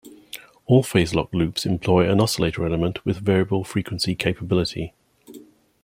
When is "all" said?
0.65-0.81